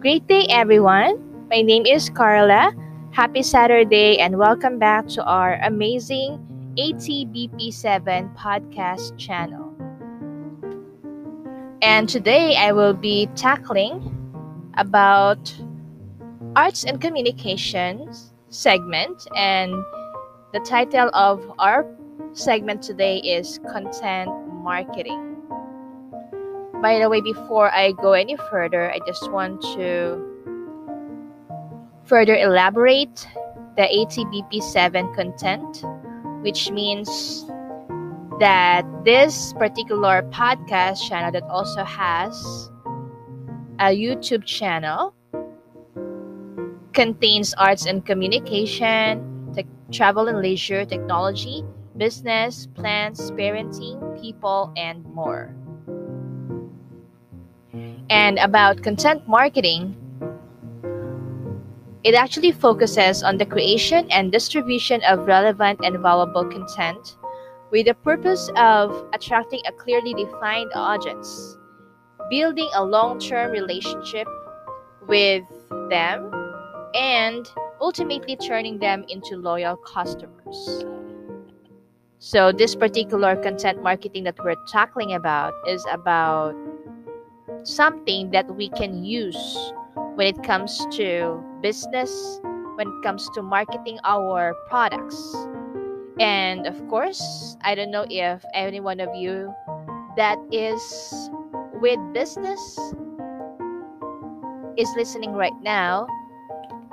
[0.00, 1.20] Great day, everyone.
[1.50, 2.72] My name is Carla.
[3.10, 6.40] Happy Saturday, and welcome back to our amazing
[6.78, 9.68] ATBP7 podcast channel.
[11.82, 14.00] And today I will be tackling
[14.78, 15.54] about
[16.56, 19.74] arts and communications segment and
[20.54, 21.84] the title of our
[22.32, 24.32] segment today is content
[24.64, 25.29] marketing.
[26.80, 30.16] By the way, before I go any further, I just want to
[32.04, 33.28] further elaborate
[33.76, 35.84] the ATBP7 content,
[36.42, 37.44] which means
[38.40, 42.70] that this particular podcast channel that also has
[43.78, 45.14] a YouTube channel
[46.94, 51.62] contains arts and communication, te- travel and leisure, technology,
[51.98, 55.54] business, plans, parenting, people, and more.
[58.10, 59.94] And about content marketing,
[62.02, 67.16] it actually focuses on the creation and distribution of relevant and valuable content
[67.70, 71.56] with the purpose of attracting a clearly defined audience,
[72.28, 74.26] building a long term relationship
[75.06, 75.44] with
[75.88, 76.32] them,
[76.94, 77.48] and
[77.80, 80.84] ultimately turning them into loyal customers.
[82.18, 86.54] So, this particular content marketing that we're tackling about is about
[87.64, 89.72] something that we can use
[90.14, 92.40] when it comes to business,
[92.76, 95.16] when it comes to marketing our products.
[96.18, 99.54] And of course, I don't know if any one of you
[100.16, 101.30] that is
[101.80, 102.60] with business
[104.76, 106.06] is listening right now,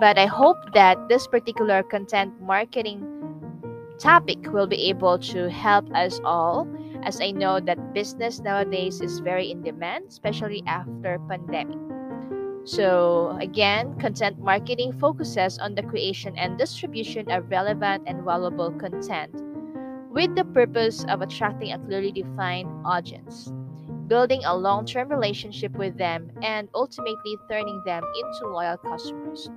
[0.00, 3.04] but I hope that this particular content marketing
[3.98, 6.66] topic will be able to help us all
[7.04, 11.78] as I know that business nowadays is very in demand, especially after pandemic.
[12.64, 19.32] So, again, content marketing focuses on the creation and distribution of relevant and valuable content
[20.10, 23.52] with the purpose of attracting a clearly defined audience,
[24.08, 29.48] building a long term relationship with them, and ultimately turning them into loyal customers.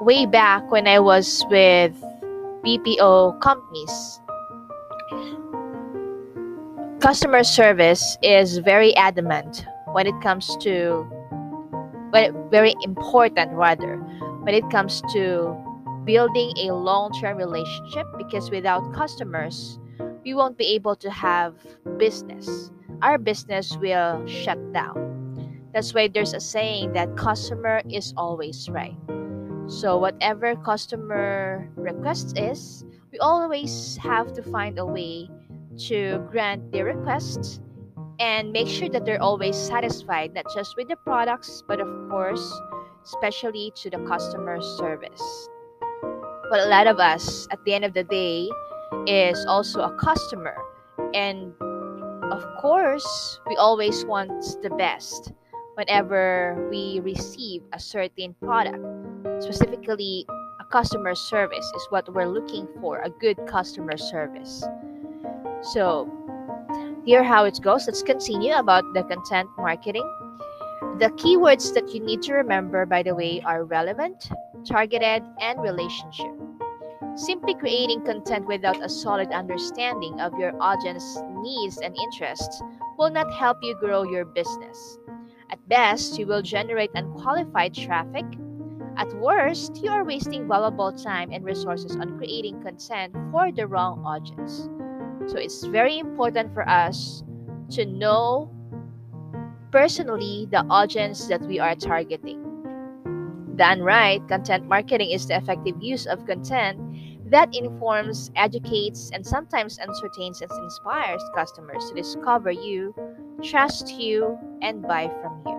[0.00, 1.94] Way back when I was with
[2.64, 4.20] BPO companies,
[7.00, 11.08] customer service is very adamant when it comes to
[12.12, 13.96] well, very important rather
[14.44, 15.56] when it comes to
[16.04, 19.78] building a long-term relationship because without customers
[20.24, 21.54] we won't be able to have
[21.96, 22.70] business.
[23.00, 25.70] Our business will shut down.
[25.72, 28.96] That's why there's a saying that customer is always right.
[29.68, 35.30] So whatever customer request is we always have to find a way
[35.88, 37.60] to grant their requests
[38.18, 42.60] and make sure that they're always satisfied, not just with the products, but of course,
[43.04, 45.48] especially to the customer service.
[46.50, 48.48] But a lot of us, at the end of the day,
[49.06, 50.56] is also a customer.
[51.14, 51.54] And
[52.30, 55.32] of course, we always want the best
[55.74, 58.84] whenever we receive a certain product.
[59.42, 60.26] Specifically,
[60.60, 64.62] a customer service is what we're looking for a good customer service.
[65.62, 66.08] So,
[67.04, 67.86] here how it goes.
[67.86, 70.08] Let's continue about the content marketing.
[70.98, 74.30] The keywords that you need to remember, by the way, are relevant,
[74.64, 76.32] targeted, and relationship.
[77.14, 82.62] Simply creating content without a solid understanding of your audience needs and interests
[82.98, 84.98] will not help you grow your business.
[85.50, 88.24] At best, you will generate unqualified traffic.
[88.96, 94.04] At worst, you are wasting valuable time and resources on creating content for the wrong
[94.04, 94.68] audience.
[95.30, 97.22] So it's very important for us
[97.78, 98.50] to know
[99.70, 102.42] personally the audience that we are targeting.
[103.54, 106.82] Done right, content marketing is the effective use of content
[107.30, 112.92] that informs, educates, and sometimes entertains and inspires customers to discover you,
[113.44, 115.58] trust you, and buy from you.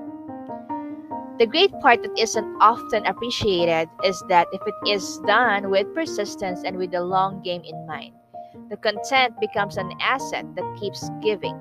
[1.39, 6.62] The great part that isn't often appreciated is that if it is done with persistence
[6.65, 8.15] and with the long game in mind,
[8.71, 11.59] the content becomes an asset that keeps giving.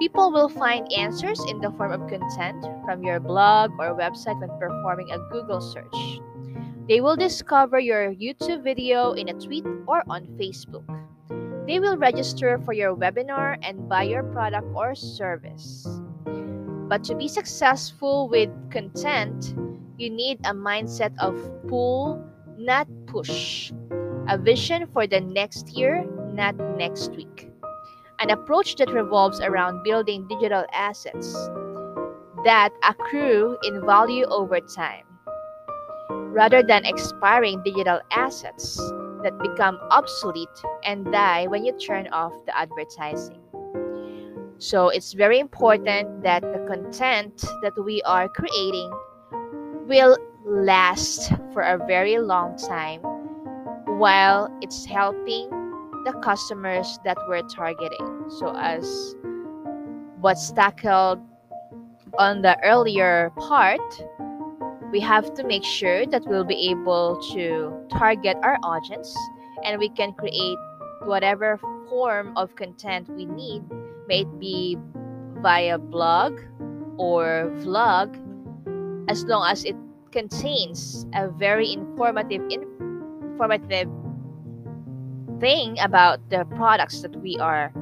[0.00, 4.50] People will find answers in the form of content from your blog or website when
[4.58, 6.18] performing a Google search.
[6.88, 10.82] They will discover your YouTube video in a tweet or on Facebook.
[11.68, 15.86] They will register for your webinar and buy your product or service.
[16.90, 19.54] But to be successful with content,
[19.98, 21.38] you need a mindset of
[21.68, 22.18] pull,
[22.58, 23.70] not push.
[24.28, 26.04] A vision for the next year,
[26.34, 27.50] not next week.
[28.20, 31.32] An approach that revolves around building digital assets,
[32.44, 35.06] that accrue in value over time,
[36.10, 38.76] rather than expiring digital assets
[39.22, 43.40] that become obsolete and die when you turn off the advertising.
[44.58, 48.92] So it's very important that the content that we are creating
[49.86, 53.00] will last for a very long time
[53.98, 55.50] while it's helping
[56.04, 58.24] the customers that we're targeting.
[58.38, 59.16] So, as
[60.20, 61.20] what's tackled
[62.18, 63.82] on the earlier part,
[64.92, 69.14] we have to make sure that we'll be able to target our audience
[69.64, 70.58] and we can create
[71.04, 71.58] whatever
[71.88, 73.62] form of content we need,
[74.06, 74.78] may it be
[75.42, 76.38] via blog
[76.96, 78.14] or vlog,
[79.10, 79.76] as long as it
[80.12, 82.42] contains a very informative
[83.38, 83.88] informative
[85.38, 87.72] thing about the products that we are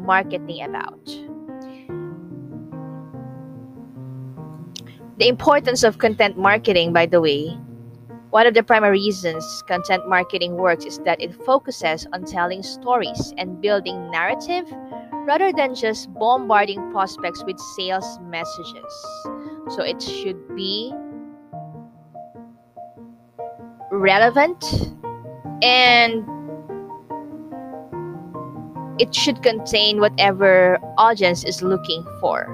[0.00, 1.04] marketing about.
[5.18, 7.50] The importance of content marketing, by the way,
[8.30, 13.34] one of the primary reasons content marketing works is that it focuses on telling stories
[13.36, 14.66] and building narrative
[15.28, 18.94] rather than just bombarding prospects with sales messages.
[19.68, 20.94] So it should be
[23.90, 24.64] relevant
[25.62, 26.24] and
[28.98, 32.46] it should contain whatever audience is looking for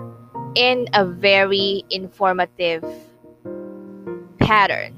[0.54, 2.84] in a very informative
[4.38, 4.96] pattern.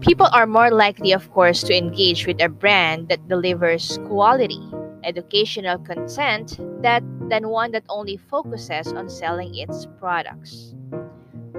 [0.00, 4.60] People are more likely, of course, to engage with a brand that delivers quality,
[5.04, 10.74] educational content that, than one that only focuses on selling its products.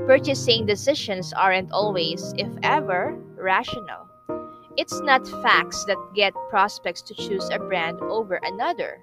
[0.08, 4.08] Purchasing decisions aren't always, if ever, rational.
[4.78, 9.02] It's not facts that get prospects to choose a brand over another.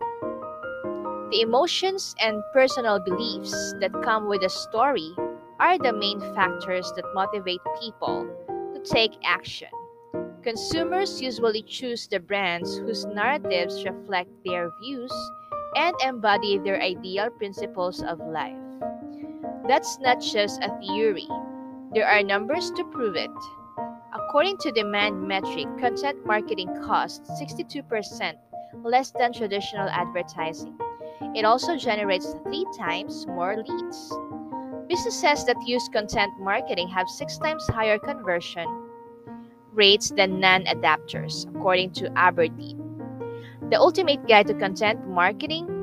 [1.31, 5.15] The emotions and personal beliefs that come with a story
[5.59, 8.29] are the main factors that motivate people
[8.75, 9.69] to take action.
[10.43, 15.13] Consumers usually choose the brands whose narratives reflect their views
[15.77, 18.70] and embody their ideal principles of life.
[19.71, 21.29] That's not just a theory,
[21.95, 23.31] there are numbers to prove it.
[24.13, 28.35] According to Demand Metric, content marketing costs 62%
[28.83, 30.77] less than traditional advertising.
[31.37, 34.13] It also generates three times more leads.
[34.89, 38.67] Businesses that use content marketing have six times higher conversion
[39.73, 42.77] rates than non adapters, according to Aberdeen.
[43.71, 45.80] The Ultimate Guide to Content Marketing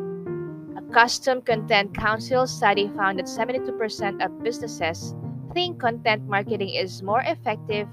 [0.92, 5.14] Custom Content Council study found that 72% of businesses
[5.54, 7.88] think content marketing is more effective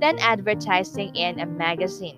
[0.00, 2.16] than advertising in a magazine.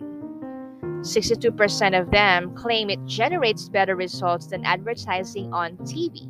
[1.00, 6.28] 62% of them claim it generates better results than advertising on TV.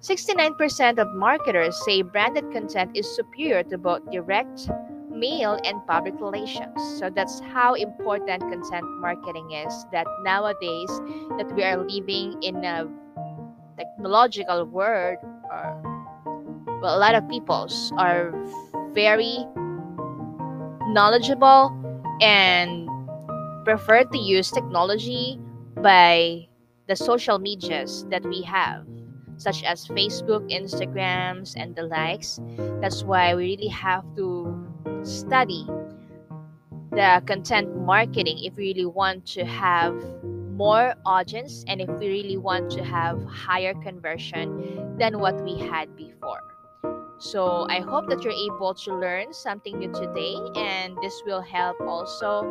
[0.00, 4.70] 69% of marketers say branded content is superior to both direct
[5.18, 6.78] mail and public relations.
[6.98, 9.86] So that's how important content marketing is.
[9.92, 10.90] That nowadays
[11.38, 12.86] that we are living in a
[13.76, 15.18] technological world,
[15.50, 15.82] or
[16.80, 18.32] well, a lot of peoples are
[18.94, 19.44] very
[20.88, 21.74] knowledgeable
[22.20, 22.88] and
[23.64, 25.38] prefer to use technology
[25.76, 26.48] by
[26.88, 28.86] the social medias that we have
[29.38, 32.40] such as Facebook, Instagrams, and the likes.
[32.80, 34.67] That's why we really have to
[35.02, 35.66] study
[36.90, 39.94] the content marketing if we really want to have
[40.58, 45.94] more audience and if we really want to have higher conversion than what we had
[45.96, 46.42] before.
[47.18, 51.80] So I hope that you're able to learn something new today and this will help
[51.80, 52.42] also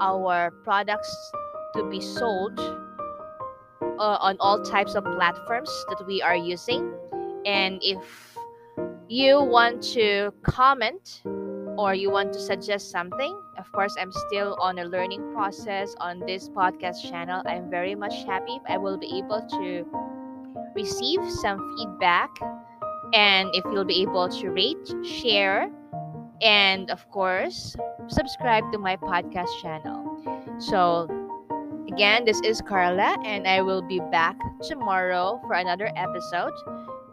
[0.00, 1.32] our products
[1.74, 6.92] to be sold uh, on all types of platforms that we are using.
[7.46, 8.36] And if
[9.08, 11.22] you want to comment
[11.76, 16.20] or you want to suggest something, of course, I'm still on a learning process on
[16.20, 17.42] this podcast channel.
[17.46, 19.84] I'm very much happy I will be able to
[20.74, 22.30] receive some feedback
[23.12, 25.70] and if you'll be able to rate, share,
[26.42, 27.76] and of course,
[28.08, 30.02] subscribe to my podcast channel.
[30.58, 31.08] So,
[31.88, 36.52] again, this is Carla, and I will be back tomorrow for another episode.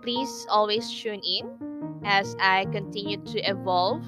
[0.01, 4.03] Please always tune in as I continue to evolve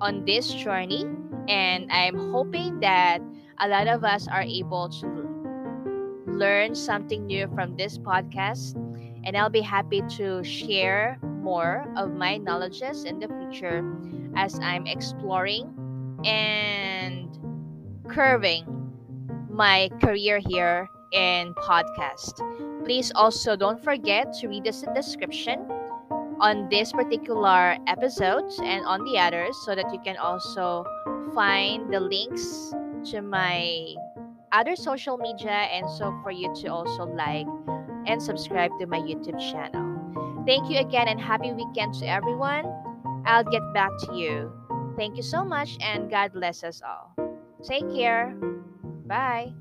[0.00, 1.04] on this journey.
[1.48, 3.20] And I'm hoping that
[3.58, 5.06] a lot of us are able to
[6.26, 8.74] learn something new from this podcast.
[9.24, 13.84] And I'll be happy to share more of my knowledges in the future
[14.36, 15.72] as I'm exploring
[16.24, 17.38] and
[18.08, 18.64] curving
[19.48, 22.34] my career here in podcast.
[22.84, 25.66] Please also don't forget to read us in the description
[26.40, 30.84] on this particular episode and on the others so that you can also
[31.34, 32.72] find the links
[33.10, 33.94] to my
[34.52, 37.46] other social media and so for you to also like
[38.06, 39.96] and subscribe to my YouTube channel.
[40.46, 42.64] Thank you again and happy weekend to everyone.
[43.26, 44.52] I'll get back to you.
[44.96, 47.14] Thank you so much and God bless us all.
[47.62, 48.34] Take care.
[49.06, 49.52] Bye.